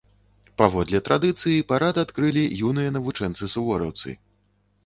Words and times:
Паводле 0.61 1.01
традыцыі, 1.09 1.67
парад 1.71 1.95
адкрылі 2.05 2.43
юныя 2.71 2.97
навучэнцы-сувораўцы. 2.97 4.09